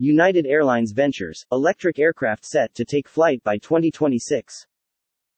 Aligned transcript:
United 0.00 0.44
Airlines 0.44 0.90
Ventures, 0.90 1.46
electric 1.52 2.00
aircraft 2.00 2.44
set 2.44 2.74
to 2.74 2.84
take 2.84 3.06
flight 3.06 3.40
by 3.44 3.58
2026. 3.58 4.66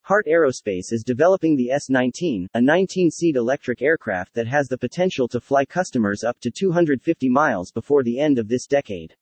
Heart 0.00 0.26
Aerospace 0.26 0.94
is 0.94 1.04
developing 1.04 1.56
the 1.56 1.70
S 1.70 1.90
19, 1.90 2.48
a 2.54 2.60
19 2.62 3.10
seat 3.10 3.36
electric 3.36 3.82
aircraft 3.82 4.32
that 4.32 4.46
has 4.46 4.66
the 4.66 4.78
potential 4.78 5.28
to 5.28 5.42
fly 5.42 5.66
customers 5.66 6.24
up 6.24 6.40
to 6.40 6.50
250 6.50 7.28
miles 7.28 7.70
before 7.70 8.02
the 8.02 8.18
end 8.18 8.38
of 8.38 8.48
this 8.48 8.66
decade. 8.66 9.14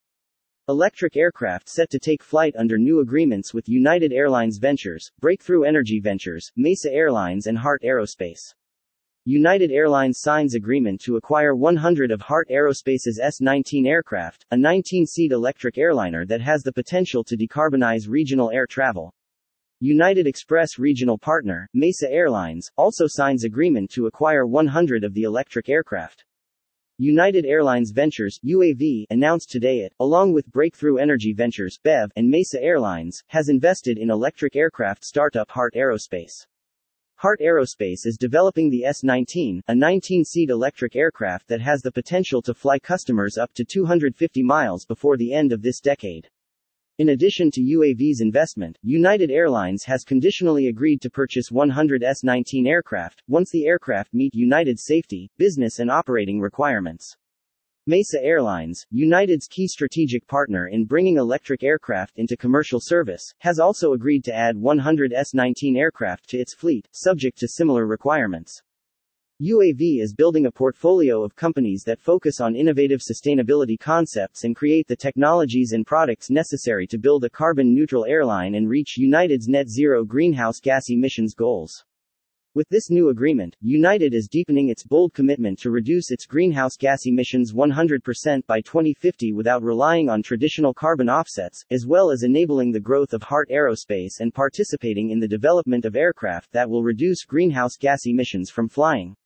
Electric 0.69 1.17
aircraft 1.17 1.69
set 1.69 1.91
to 1.91 1.99
take 1.99 2.23
flight 2.23 2.55
under 2.57 2.79
new 2.79 3.01
agreements 3.01 3.53
with 3.53 3.69
United 3.69 4.13
Airlines 4.13 4.59
Ventures, 4.59 5.11
Breakthrough 5.19 5.65
Energy 5.65 5.99
Ventures, 5.99 6.49
Mesa 6.55 6.93
Airlines, 6.93 7.49
and 7.49 7.59
Heart 7.59 7.83
Aerospace. 7.83 8.55
United 9.27 9.71
Airlines 9.71 10.21
signs 10.21 10.55
agreement 10.55 11.01
to 11.01 11.17
acquire 11.17 11.55
100 11.55 12.11
of 12.11 12.21
Heart 12.21 12.51
Aerospace's 12.51 13.19
S 13.19 13.41
19 13.41 13.87
aircraft, 13.87 14.45
a 14.51 14.57
19 14.59 15.07
seat 15.07 15.33
electric 15.33 15.79
airliner 15.79 16.27
that 16.27 16.43
has 16.43 16.63
the 16.63 16.75
potential 16.75 17.25
to 17.25 17.35
decarbonize 17.35 18.07
regional 18.07 18.51
air 18.51 18.67
travel. 18.67 19.15
United 19.81 20.27
Express 20.27 20.79
regional 20.79 21.17
partner, 21.17 21.67
Mesa 21.73 22.07
Airlines, 22.13 22.71
also 22.77 23.07
signs 23.09 23.45
agreement 23.45 23.91
to 23.93 24.05
acquire 24.09 24.45
100 24.45 25.05
of 25.05 25.15
the 25.15 25.23
electric 25.23 25.71
aircraft. 25.71 26.23
United 26.99 27.47
Airlines 27.47 27.93
Ventures 27.93 28.39
UAV 28.45 29.07
announced 29.09 29.51
today 29.51 29.79
it, 29.79 29.95
along 30.01 30.35
with 30.35 30.53
Breakthrough 30.53 30.99
Energy 30.99 31.33
Ventures 31.33 31.79
BEV 31.83 32.13
and 32.17 32.29
Mesa 32.29 32.63
Airlines, 32.63 33.23
has 33.29 33.49
invested 33.49 33.97
in 33.97 34.11
electric 34.11 34.55
aircraft 34.55 35.03
startup 35.03 35.51
Heart 35.51 35.73
Aerospace. 35.73 36.45
Heart 37.17 37.41
Aerospace 37.41 38.07
is 38.07 38.19
developing 38.19 38.69
the 38.69 38.85
S-19, 38.85 39.61
a 39.69 39.73
19-seat 39.73 40.51
electric 40.51 40.97
aircraft 40.97 41.47
that 41.47 41.61
has 41.61 41.81
the 41.81 41.93
potential 41.93 42.43
to 42.43 42.53
fly 42.53 42.79
customers 42.81 43.39
up 43.39 43.55
to 43.55 43.65
250 43.65 44.43
miles 44.43 44.85
before 44.85 45.17
the 45.17 45.33
end 45.33 45.53
of 45.53 45.63
this 45.63 45.81
decade. 45.81 46.29
In 46.99 47.11
addition 47.11 47.53
to 47.53 47.63
UAV's 47.63 48.21
investment, 48.21 48.79
United 48.83 49.31
Airlines 49.31 49.85
has 49.85 50.03
conditionally 50.03 50.67
agreed 50.67 51.01
to 51.03 51.09
purchase 51.09 51.53
100 51.53 52.03
S-19 52.03 52.67
aircraft, 52.67 53.23
once 53.29 53.51
the 53.51 53.65
aircraft 53.65 54.13
meet 54.13 54.35
United's 54.35 54.85
safety, 54.85 55.31
business 55.39 55.79
and 55.79 55.93
operating 55.93 56.41
requirements. 56.41 57.17
Mesa 57.87 58.19
Airlines, 58.25 58.87
United's 58.91 59.47
key 59.47 59.69
strategic 59.69 60.27
partner 60.27 60.69
in 60.69 60.87
bringing 60.87 61.19
electric 61.19 61.63
aircraft 61.63 62.17
into 62.17 62.35
commercial 62.35 62.81
service, 62.81 63.35
has 63.41 63.59
also 63.59 63.93
agreed 63.93 64.25
to 64.25 64.35
add 64.35 64.57
100 64.57 65.13
S-19 65.13 65.77
aircraft 65.77 66.27
to 66.31 66.39
its 66.39 66.55
fleet, 66.55 66.89
subject 66.93 67.37
to 67.37 67.47
similar 67.47 67.87
requirements. 67.87 68.63
UAV 69.43 70.01
is 70.01 70.15
building 70.15 70.47
a 70.47 70.51
portfolio 70.51 71.23
of 71.23 71.37
companies 71.37 71.83
that 71.85 72.01
focus 72.01 72.41
on 72.41 72.57
innovative 72.57 73.03
sustainability 73.03 73.79
concepts 73.79 74.45
and 74.45 74.57
create 74.57 74.89
the 74.89 74.97
technologies 74.97 75.73
and 75.73 75.87
products 75.87 76.31
necessary 76.31 76.87
to 76.87 76.97
build 76.97 77.23
a 77.25 77.29
carbon 77.29 77.75
neutral 77.75 78.07
airline 78.07 78.55
and 78.55 78.67
reach 78.67 78.97
United's 78.97 79.47
net 79.47 79.69
zero 79.69 80.07
greenhouse 80.07 80.59
gas 80.59 80.89
emissions 80.89 81.35
goals. 81.35 81.85
With 82.57 82.69
this 82.69 82.89
new 82.89 83.09
agreement, 83.09 83.57
United 83.61 84.15
is 84.15 84.29
deepening 84.29 84.69
its 84.69 84.85
bold 84.85 85.13
commitment 85.13 85.59
to 85.59 85.73
reduce 85.73 86.13
its 86.13 86.25
greenhouse 86.25 86.77
gas 86.77 87.05
emissions 87.05 87.53
100% 87.53 88.47
by 88.47 88.61
2050 88.61 89.33
without 89.33 89.65
relying 89.65 90.09
on 90.09 90.23
traditional 90.23 90.73
carbon 90.73 91.09
offsets, 91.09 91.65
as 91.73 91.85
well 91.85 92.13
as 92.13 92.23
enabling 92.23 92.71
the 92.71 92.79
growth 92.79 93.13
of 93.13 93.25
Heart 93.25 93.49
Aerospace 93.51 94.21
and 94.21 94.33
participating 94.33 95.11
in 95.11 95.19
the 95.19 95.27
development 95.27 95.85
of 95.85 95.97
aircraft 95.97 96.53
that 96.53 96.71
will 96.71 96.85
reduce 96.85 97.25
greenhouse 97.25 97.77
gas 97.77 98.07
emissions 98.07 98.51
from 98.51 98.69
flying. 98.69 99.17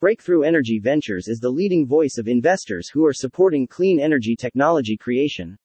Breakthrough 0.00 0.42
Energy 0.42 0.78
Ventures 0.78 1.26
is 1.26 1.40
the 1.40 1.50
leading 1.50 1.84
voice 1.84 2.16
of 2.16 2.28
investors 2.28 2.88
who 2.88 3.04
are 3.04 3.12
supporting 3.12 3.66
clean 3.66 3.98
energy 3.98 4.36
technology 4.36 4.96
creation. 4.96 5.58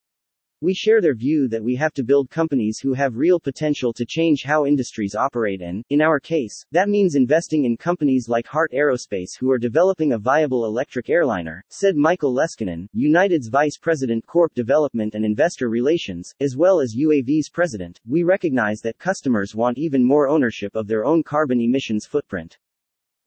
We 0.60 0.74
share 0.74 1.02
their 1.02 1.14
view 1.14 1.48
that 1.50 1.64
we 1.64 1.76
have 1.76 1.94
to 1.94 2.04
build 2.04 2.32
companies 2.32 2.80
who 2.80 2.96
have 2.96 3.16
real 3.16 3.40
potential 3.40 3.94
to 3.94 4.08
change 4.08 4.42
how 4.42 4.66
industries 4.66 5.14
operate 5.14 5.62
and, 5.62 5.84
in 5.92 6.02
our 6.02 6.20
case, 6.20 6.66
that 6.72 6.90
means 6.90 7.14
investing 7.14 7.66
in 7.66 7.78
companies 7.78 8.28
like 8.28 8.48
Heart 8.48 8.72
Aerospace 8.72 9.38
who 9.38 9.52
are 9.52 9.60
developing 9.60 10.14
a 10.14 10.18
viable 10.18 10.66
electric 10.66 11.12
airliner, 11.12 11.64
said 11.70 11.96
Michael 11.96 12.34
Leskinen, 12.34 12.88
United's 12.92 13.50
Vice 13.50 13.78
President 13.78 14.26
Corp 14.26 14.52
Development 14.56 15.14
and 15.14 15.24
Investor 15.24 15.70
Relations, 15.70 16.34
as 16.40 16.58
well 16.58 16.80
as 16.80 16.96
UAV's 16.96 17.50
President. 17.50 18.00
We 18.08 18.24
recognize 18.24 18.82
that 18.82 18.98
customers 18.98 19.54
want 19.54 19.78
even 19.78 20.04
more 20.04 20.28
ownership 20.28 20.76
of 20.76 20.88
their 20.88 21.06
own 21.06 21.22
carbon 21.22 21.62
emissions 21.62 22.08
footprint. 22.08 22.58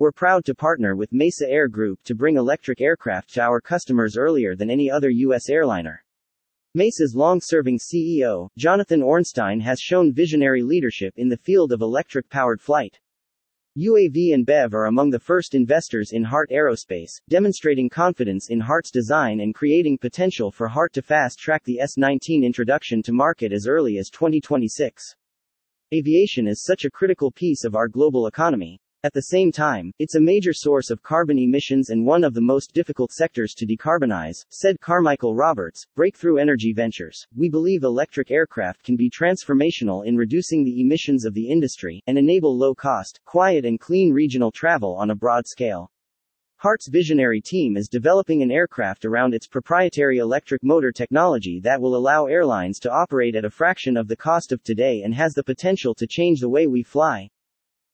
We're 0.01 0.11
proud 0.11 0.45
to 0.47 0.55
partner 0.57 0.97
with 0.97 1.13
Mesa 1.13 1.49
Air 1.49 1.69
Group 1.69 2.03
to 2.07 2.17
bring 2.17 2.37
electric 2.37 2.81
aircraft 2.81 3.35
to 3.35 3.43
our 3.43 3.61
customers 3.61 4.17
earlier 4.17 4.57
than 4.57 4.69
any 4.69 4.91
other 4.91 5.11
U.S. 5.11 5.49
airliner. 5.49 6.03
Mesa's 6.73 7.17
long 7.17 7.41
serving 7.43 7.79
CEO, 7.79 8.49
Jonathan 8.57 9.03
Ornstein, 9.03 9.59
has 9.59 9.81
shown 9.81 10.13
visionary 10.13 10.63
leadership 10.63 11.13
in 11.17 11.29
the 11.29 11.37
field 11.37 11.73
of 11.73 11.81
electric 11.81 12.31
powered 12.31 12.61
flight. 12.61 13.01
UAV 13.77 14.33
and 14.35 14.47
BEV 14.47 14.73
are 14.75 14.87
among 14.87 15.11
the 15.11 15.19
first 15.19 15.57
investors 15.57 16.13
in 16.13 16.23
Heart 16.23 16.51
Aerospace, 16.51 17.11
demonstrating 17.29 17.89
confidence 17.89 18.51
in 18.51 18.61
Heart's 18.61 18.93
design 18.93 19.41
and 19.41 19.53
creating 19.53 19.99
potential 19.99 20.53
for 20.53 20.69
Heart 20.69 20.93
to 20.93 21.03
fast 21.03 21.41
track 21.41 21.65
the 21.65 21.81
S 21.81 21.97
19 21.97 22.45
introduction 22.45 23.03
to 23.03 23.13
market 23.13 23.53
as 23.53 23.67
early 23.67 23.99
as 23.99 24.09
2026. 24.09 25.17
Aviation 25.93 26.47
is 26.47 26.63
such 26.63 26.85
a 26.85 26.91
critical 26.91 27.33
piece 27.33 27.65
of 27.65 27.75
our 27.75 27.89
global 27.89 28.29
economy. 28.29 28.80
At 29.03 29.15
the 29.15 29.23
same 29.23 29.51
time, 29.51 29.95
it's 29.99 30.17
a 30.17 30.21
major 30.21 30.53
source 30.53 30.91
of 30.91 31.03
carbon 31.03 31.39
emissions 31.39 31.89
and 31.89 32.05
one 32.05 32.23
of 32.23 32.35
the 32.35 32.43
most 32.43 32.75
difficult 32.75 33.13
sectors 33.13 33.55
to 33.55 33.65
decarbonize, 33.65 34.45
said 34.51 34.79
Carmichael 34.79 35.35
Roberts, 35.35 35.87
Breakthrough 35.97 36.37
Energy 36.37 36.75
Ventures. 36.75 37.27
We 37.35 37.49
believe 37.49 37.83
electric 37.83 38.31
aircraft 38.31 38.85
can 38.85 38.97
be 38.97 39.09
transformational 39.09 40.05
in 40.05 40.19
reducing 40.19 40.65
the 40.65 40.83
emissions 40.83 41.25
of 41.25 41.33
the 41.33 41.49
industry 41.49 42.03
and 42.07 42.19
enable 42.19 42.55
low 42.55 42.75
cost, 42.75 43.21
quiet, 43.25 43.65
and 43.65 43.81
clean 43.81 44.13
regional 44.13 44.51
travel 44.51 44.95
on 44.97 45.09
a 45.09 45.17
broad 45.17 45.47
scale. 45.47 45.91
Heart's 46.57 46.91
visionary 46.91 47.41
team 47.41 47.79
is 47.79 47.89
developing 47.89 48.43
an 48.43 48.51
aircraft 48.51 49.07
around 49.07 49.33
its 49.33 49.47
proprietary 49.47 50.19
electric 50.19 50.63
motor 50.63 50.93
technology 50.93 51.59
that 51.61 51.81
will 51.81 51.97
allow 51.97 52.27
airlines 52.27 52.79
to 52.81 52.93
operate 52.93 53.35
at 53.35 53.47
a 53.47 53.51
fraction 53.51 53.97
of 53.97 54.09
the 54.09 54.17
cost 54.17 54.53
of 54.53 54.63
today 54.63 55.01
and 55.05 55.15
has 55.15 55.33
the 55.33 55.43
potential 55.43 55.95
to 55.95 56.07
change 56.07 56.41
the 56.41 56.51
way 56.51 56.67
we 56.67 56.83
fly. 56.83 57.31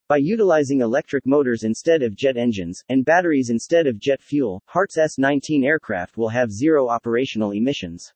By 0.09 0.19
utilizing 0.19 0.83
electric 0.83 1.27
motors 1.27 1.65
instead 1.65 2.05
of 2.05 2.15
jet 2.15 2.37
engines, 2.37 2.81
and 2.89 3.05
batteries 3.05 3.51
instead 3.51 3.89
of 3.89 3.99
jet 3.99 4.23
fuel, 4.23 4.63
Heart's 4.67 4.97
S-19 4.97 5.65
aircraft 5.65 6.17
will 6.17 6.29
have 6.29 6.53
zero 6.53 6.89
operational 6.89 7.51
emissions. 7.51 8.13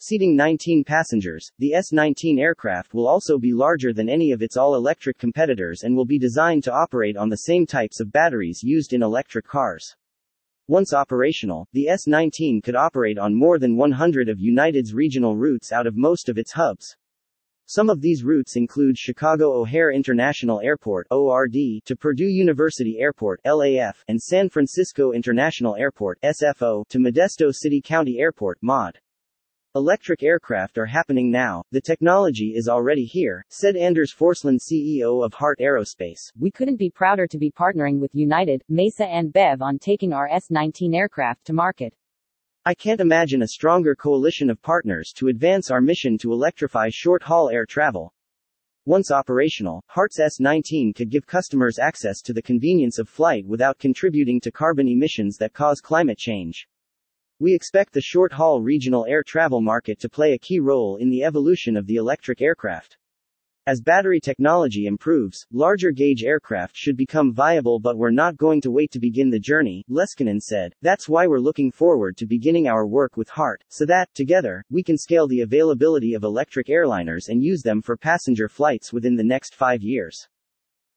Seating 0.00 0.34
19 0.34 0.82
passengers, 0.82 1.52
the 1.60 1.74
S-19 1.74 2.40
aircraft 2.40 2.92
will 2.92 3.06
also 3.06 3.38
be 3.38 3.52
larger 3.52 3.92
than 3.92 4.08
any 4.08 4.32
of 4.32 4.42
its 4.42 4.56
all-electric 4.56 5.16
competitors 5.16 5.84
and 5.84 5.94
will 5.94 6.04
be 6.04 6.18
designed 6.18 6.64
to 6.64 6.72
operate 6.72 7.16
on 7.16 7.28
the 7.28 7.36
same 7.36 7.66
types 7.66 8.00
of 8.00 8.10
batteries 8.10 8.64
used 8.64 8.92
in 8.92 9.00
electric 9.00 9.46
cars. 9.46 9.94
Once 10.66 10.92
operational, 10.92 11.68
the 11.72 11.88
S-19 11.88 12.64
could 12.64 12.74
operate 12.74 13.16
on 13.16 13.32
more 13.32 13.60
than 13.60 13.76
100 13.76 14.28
of 14.28 14.40
United's 14.40 14.92
regional 14.92 15.36
routes 15.36 15.70
out 15.70 15.86
of 15.86 15.96
most 15.96 16.28
of 16.28 16.36
its 16.36 16.50
hubs. 16.50 16.96
Some 17.66 17.88
of 17.88 18.00
these 18.00 18.24
routes 18.24 18.56
include 18.56 18.98
Chicago 18.98 19.52
O'Hare 19.52 19.92
International 19.92 20.60
Airport 20.60 21.06
(ORD) 21.10 21.54
to 21.84 21.96
Purdue 21.96 22.26
University 22.26 22.98
Airport 22.98 23.40
(LAF) 23.44 24.04
and 24.08 24.20
San 24.20 24.48
Francisco 24.48 25.12
International 25.12 25.76
Airport 25.76 26.20
(SFO) 26.22 26.86
to 26.88 26.98
Modesto 26.98 27.54
City 27.54 27.80
County 27.80 28.18
Airport 28.18 28.58
(MOD). 28.62 28.98
Electric 29.74 30.22
aircraft 30.22 30.76
are 30.76 30.84
happening 30.84 31.30
now. 31.30 31.62
The 31.70 31.80
technology 31.80 32.52
is 32.54 32.68
already 32.68 33.06
here, 33.06 33.42
said 33.48 33.74
Anders 33.74 34.12
Forslund, 34.12 34.60
CEO 34.60 35.24
of 35.24 35.32
Heart 35.32 35.60
Aerospace. 35.60 36.30
We 36.38 36.50
couldn't 36.50 36.76
be 36.76 36.90
prouder 36.90 37.26
to 37.26 37.38
be 37.38 37.50
partnering 37.50 37.98
with 37.98 38.14
United, 38.14 38.62
Mesa 38.68 39.06
and 39.06 39.32
Bev 39.32 39.62
on 39.62 39.78
taking 39.78 40.12
our 40.12 40.28
S-19 40.28 40.94
aircraft 40.94 41.46
to 41.46 41.54
market. 41.54 41.94
I 42.64 42.74
can't 42.74 43.00
imagine 43.00 43.42
a 43.42 43.48
stronger 43.48 43.96
coalition 43.96 44.48
of 44.48 44.62
partners 44.62 45.12
to 45.16 45.26
advance 45.26 45.68
our 45.68 45.80
mission 45.80 46.16
to 46.18 46.32
electrify 46.32 46.90
short 46.92 47.24
haul 47.24 47.50
air 47.50 47.66
travel. 47.66 48.14
Once 48.84 49.10
operational, 49.10 49.82
Heart's 49.88 50.20
S19 50.20 50.94
could 50.94 51.10
give 51.10 51.26
customers 51.26 51.80
access 51.80 52.22
to 52.22 52.32
the 52.32 52.40
convenience 52.40 53.00
of 53.00 53.08
flight 53.08 53.44
without 53.44 53.80
contributing 53.80 54.40
to 54.42 54.52
carbon 54.52 54.86
emissions 54.86 55.36
that 55.38 55.52
cause 55.52 55.80
climate 55.80 56.18
change. 56.18 56.68
We 57.40 57.52
expect 57.52 57.94
the 57.94 58.00
short 58.00 58.32
haul 58.32 58.62
regional 58.62 59.06
air 59.06 59.24
travel 59.24 59.60
market 59.60 59.98
to 59.98 60.08
play 60.08 60.32
a 60.32 60.38
key 60.38 60.60
role 60.60 60.98
in 60.98 61.10
the 61.10 61.24
evolution 61.24 61.76
of 61.76 61.88
the 61.88 61.96
electric 61.96 62.40
aircraft. 62.40 62.96
As 63.64 63.80
battery 63.80 64.18
technology 64.18 64.86
improves, 64.86 65.46
larger 65.52 65.92
gauge 65.92 66.24
aircraft 66.24 66.74
should 66.74 66.96
become 66.96 67.32
viable, 67.32 67.78
but 67.78 67.96
we're 67.96 68.10
not 68.10 68.36
going 68.36 68.60
to 68.62 68.72
wait 68.72 68.90
to 68.90 68.98
begin 68.98 69.30
the 69.30 69.38
journey, 69.38 69.84
Leskinen 69.88 70.42
said. 70.42 70.74
That's 70.82 71.08
why 71.08 71.28
we're 71.28 71.38
looking 71.38 71.70
forward 71.70 72.16
to 72.16 72.26
beginning 72.26 72.66
our 72.66 72.88
work 72.88 73.16
with 73.16 73.28
Heart, 73.28 73.62
so 73.68 73.86
that, 73.86 74.12
together, 74.14 74.64
we 74.68 74.82
can 74.82 74.98
scale 74.98 75.28
the 75.28 75.42
availability 75.42 76.14
of 76.14 76.24
electric 76.24 76.66
airliners 76.66 77.28
and 77.28 77.40
use 77.40 77.62
them 77.62 77.82
for 77.82 77.96
passenger 77.96 78.48
flights 78.48 78.92
within 78.92 79.14
the 79.14 79.22
next 79.22 79.54
five 79.54 79.80
years. 79.80 80.26